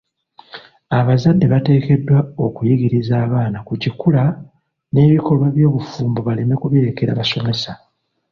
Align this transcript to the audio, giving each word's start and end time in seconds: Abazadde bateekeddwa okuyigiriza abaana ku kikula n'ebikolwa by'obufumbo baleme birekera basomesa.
Abazadde 0.99 1.45
bateekeddwa 1.53 2.19
okuyigiriza 2.45 3.13
abaana 3.25 3.57
ku 3.67 3.73
kikula 3.81 4.23
n'ebikolwa 4.91 5.47
by'obufumbo 5.55 6.19
baleme 6.27 6.55
birekera 6.73 7.13
basomesa. 7.19 7.71